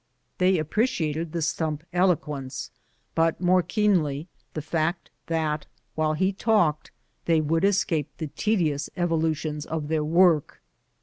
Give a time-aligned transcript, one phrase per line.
[0.39, 2.71] They appreciated the stump elo quence,
[3.13, 6.89] but more keenly the fact that while he talked
[7.25, 10.63] they would escape the tedious evolutions of their work.